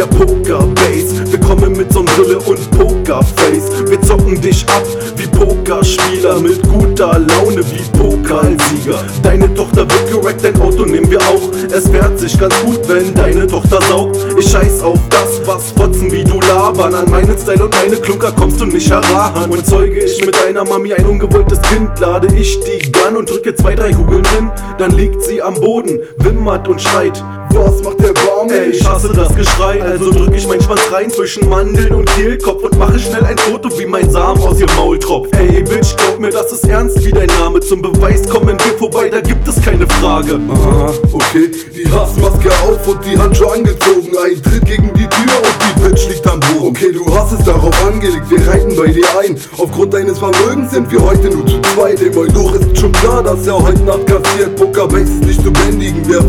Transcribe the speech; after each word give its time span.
der 0.00 0.06
Pokerbase. 0.06 1.30
Wir 1.30 1.40
kommen 1.40 1.72
mit 1.72 1.92
Sonnenbrille 1.92 2.38
und 2.38 2.70
Pokerface. 2.70 3.86
Wir 3.86 4.00
zocken 4.00 4.40
dich 4.40 4.64
ab 4.66 4.82
wie 5.16 5.26
Pokerspieler 5.26 6.40
mit 6.40 6.62
guter 6.62 7.18
Laune 7.18 7.62
wie 7.70 7.98
Pokalsieger. 7.98 9.04
Deine 9.22 9.52
Tochter 9.54 9.82
wird 9.82 10.10
gerackt, 10.10 10.42
dein 10.42 10.58
Auto 10.58 10.86
nehmen 10.86 11.10
wir 11.10 11.20
auch. 11.20 11.42
Es 11.70 11.88
fährt 11.88 12.18
sich 12.18 12.38
ganz 12.38 12.54
gut, 12.62 12.80
wenn 12.88 13.12
deine 13.14 13.46
Tochter 13.46 13.78
saugt. 13.90 14.16
Ich 14.38 14.50
scheiß 14.50 14.80
auf 14.82 14.98
das, 15.10 15.46
was 15.46 15.70
fotzen 15.72 16.10
wie 16.10 16.24
du 16.24 16.40
labern. 16.40 16.94
An 16.94 17.10
meinen 17.10 17.36
Style 17.36 17.64
und 17.64 17.74
meine 17.74 17.96
Klunker 17.96 18.32
kommst 18.32 18.58
du 18.60 18.64
nicht 18.64 18.90
heran. 18.90 19.50
Und 19.50 19.66
zeuge 19.66 20.02
ich 20.02 20.24
mit 20.24 20.34
deiner 20.34 20.64
Mami 20.64 20.94
ein 20.94 21.04
ungewolltes 21.04 21.60
Kind, 21.62 21.90
lade 22.00 22.34
ich 22.34 22.58
die 22.60 22.90
Gun 22.90 23.18
und 23.18 23.28
drücke 23.28 23.54
zwei, 23.54 23.74
drei 23.74 23.92
Kugeln 23.92 24.22
drin. 24.22 24.50
Dann 24.78 24.92
liegt 24.92 25.22
sie 25.22 25.42
am 25.42 25.54
Boden, 25.60 26.00
wimmert 26.16 26.68
und 26.68 26.80
schreit. 26.80 27.22
Was 27.54 27.82
macht 27.82 28.00
der 28.00 28.12
Baum? 28.12 28.50
Ey, 28.50 28.70
ich 28.70 28.86
hasse 28.86 29.12
das 29.14 29.34
Geschrei, 29.34 29.82
also 29.82 30.10
drück 30.12 30.34
ich 30.34 30.46
meinen 30.46 30.62
Schwanz 30.62 30.80
rein 30.92 31.10
zwischen 31.10 31.48
Mandeln 31.48 31.94
und 31.94 32.06
Kehlkopf 32.14 32.62
und 32.62 32.78
mache 32.78 32.98
schnell 32.98 33.24
ein 33.24 33.38
Foto, 33.38 33.68
wie 33.78 33.86
mein 33.86 34.10
Samen 34.10 34.40
aus 34.42 34.58
ihrem 34.60 34.74
Maul 34.76 34.98
tropft. 34.98 35.34
Ey, 35.36 35.62
Bitch, 35.62 35.96
glaub 35.96 36.18
mir, 36.18 36.30
das 36.30 36.52
ist 36.52 36.68
ernst 36.68 37.04
wie 37.04 37.10
dein 37.10 37.28
Name. 37.40 37.60
Zum 37.60 37.82
Beweis 37.82 38.28
kommen 38.28 38.56
wir 38.64 38.78
vorbei, 38.78 39.08
da 39.08 39.20
gibt 39.20 39.46
es 39.48 39.60
keine 39.62 39.86
Frage. 39.86 40.38
Aha, 40.50 40.92
okay, 41.12 41.50
die 41.74 41.90
Hassmaske 41.90 42.50
auf 42.62 42.86
und 42.86 43.04
die 43.04 43.18
Handschuhe 43.18 43.52
angezogen. 43.52 44.10
Ein 44.22 44.42
Tritt 44.42 44.64
gegen 44.66 44.92
die 44.94 45.08
Tür 45.08 45.36
und 45.42 45.56
die 45.60 45.88
Bitch 45.88 46.08
liegt 46.08 46.26
am 46.26 46.40
Boden. 46.40 46.68
Okay, 46.68 46.92
du 46.92 47.14
hast 47.14 47.32
es 47.32 47.44
darauf 47.44 47.74
angelegt, 47.84 48.30
wir 48.30 48.46
reiten 48.48 48.76
bei 48.76 48.88
dir 48.88 49.06
ein. 49.18 49.36
Aufgrund 49.58 49.94
deines 49.94 50.18
Vermögens 50.18 50.72
sind 50.72 50.90
wir 50.90 51.02
heute 51.02 51.30
nur 51.30 51.46
zu 51.46 51.60
zweit. 51.74 52.00
Dem 52.00 52.16
Eunuch 52.16 52.54
ist 52.54 52.78
schon 52.78 52.92
klar, 52.92 53.22
dass 53.22 53.46
er 53.46 53.60
heute 53.60 53.82
Nacht 53.82 54.06
kassiert. 54.06 54.56
Pokerbase 54.56 55.02
ist 55.02 55.24
nicht 55.24 55.42
zu 55.42 55.50
wer 55.52 55.72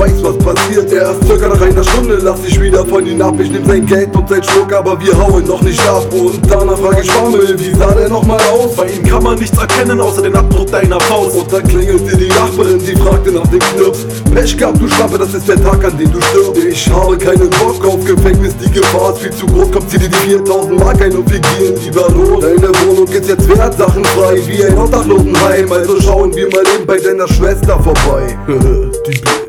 weiß, 0.02 0.24
was 0.24 0.38
passiert. 0.38 0.92
Erst 0.92 1.24
circa 1.26 1.48
nach 1.48 1.62
einer 1.62 1.84
Stunde 1.84 2.18
lass 2.22 2.40
ich 2.46 2.60
wieder 2.60 2.86
von 2.86 3.06
ihm 3.06 3.22
ab. 3.22 3.36
Ich 3.40 3.52
nehm 3.52 3.66
sein 3.66 3.86
Geld 3.86 4.16
und 4.16 4.28
sein 4.28 4.44
Schmuck, 4.44 4.74
aber 4.74 5.00
wir 5.00 5.16
hauen 5.18 5.46
noch 5.46 5.62
nicht 5.62 5.80
ab. 5.88 6.08
Und 6.12 6.40
danach 6.50 6.78
frage 6.78 7.02
ich 7.02 7.12
Schwammel, 7.12 7.60
wie 7.60 7.74
sah 7.78 7.94
der 7.94 8.10
nochmal 8.10 8.40
aus? 8.52 8.76
Bei 8.76 8.88
ihm 8.88 9.04
kann 9.04 9.24
man 9.24 9.38
nichts 9.38 9.58
erkennen, 9.58 10.00
außer 10.00 10.24
den 10.24 10.36
Abdruck 10.36 10.72
deiner 10.72 11.00
Faust. 11.02 11.38
Und 11.38 11.54
dann 11.54 11.68
klingelte 11.68 12.18
die 12.18 12.30
Nachbarin, 12.30 12.80
sie 12.80 12.96
fragte 12.96 13.32
nach 13.32 13.48
dem 13.48 13.60
Knirps. 13.60 14.06
Pech 14.34 14.58
gehabt, 14.58 14.82
du 14.82 14.88
Schlampe, 14.88 15.18
das 15.20 15.34
ist 15.34 15.48
der 15.48 15.62
Tag, 15.62 15.84
an 15.86 15.98
dem 15.98 16.12
du 16.12 16.20
stirbst. 16.22 16.64
Ich 16.64 16.90
habe 16.90 17.18
keinen 17.18 17.50
Bock 17.50 17.86
auf 17.86 18.04
Gefängnis, 18.04 18.56
die 18.58 18.72
Gefahr 18.72 19.14
ist 19.14 19.22
viel 19.22 19.32
zu 19.32 19.46
groß. 19.46 19.72
Kommt, 19.72 19.90
zieh 19.90 20.00
dir 20.00 20.10
die 20.10 20.30
4000 20.30 20.80
Mark 20.80 21.02
ein 21.02 21.16
und 21.16 21.30
wir 21.30 21.40
gehen 21.40 21.76
lieber 21.84 22.10
los. 22.10 22.42
Deine 22.42 22.72
Wohnung 22.86 23.08
ist 23.08 23.30
jetzt 23.30 23.48
wert, 23.48 23.78
Sachen 23.78 24.04
frei, 24.06 24.42
wie 24.48 24.66
ein 24.66 24.78
Obdachlosenheim. 24.78 25.72
Also 25.72 26.02
schauen 26.02 26.36
wir 26.36 26.50
mal 26.50 26.64
eben 26.76 26.88
bei 26.88 26.98
deiner 26.98 27.28
Schwester 27.28 27.80
vorbei. 27.80 28.36
die. 28.48 29.41